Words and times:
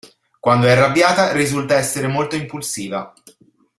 Quando 0.39 0.65
è 0.65 0.71
arrabbiata 0.71 1.31
risulta 1.31 1.75
essere 1.75 2.07
molto 2.07 2.35
impulsiva. 2.35 3.13